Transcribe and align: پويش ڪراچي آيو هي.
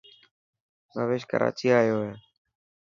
پويش 0.91 1.21
ڪراچي 1.31 1.67
آيو 1.79 1.97
هي. 2.05 2.13